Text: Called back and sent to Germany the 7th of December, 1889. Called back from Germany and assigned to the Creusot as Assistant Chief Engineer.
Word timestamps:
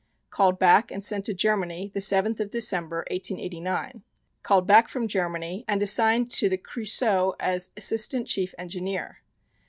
Called 0.31 0.57
back 0.57 0.89
and 0.89 1.03
sent 1.03 1.25
to 1.25 1.33
Germany 1.35 1.91
the 1.93 1.99
7th 1.99 2.39
of 2.39 2.49
December, 2.49 3.05
1889. 3.11 4.01
Called 4.41 4.65
back 4.65 4.87
from 4.87 5.07
Germany 5.07 5.63
and 5.67 5.79
assigned 5.79 6.31
to 6.31 6.49
the 6.49 6.57
Creusot 6.57 7.35
as 7.39 7.69
Assistant 7.77 8.25
Chief 8.25 8.55
Engineer. 8.57 9.19